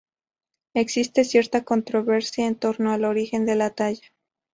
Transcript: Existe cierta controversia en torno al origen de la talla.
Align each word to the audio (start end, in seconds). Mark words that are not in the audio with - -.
Existe 0.73 1.23
cierta 1.25 1.63
controversia 1.63 2.47
en 2.47 2.55
torno 2.55 2.91
al 2.91 3.05
origen 3.05 3.45
de 3.45 3.53
la 3.55 3.69
talla. 3.69 4.07